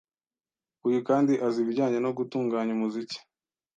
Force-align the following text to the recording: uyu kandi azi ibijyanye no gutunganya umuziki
uyu 0.87 0.99
kandi 1.09 1.33
azi 1.47 1.59
ibijyanye 1.63 1.97
no 2.01 2.11
gutunganya 2.17 2.71
umuziki 2.77 3.19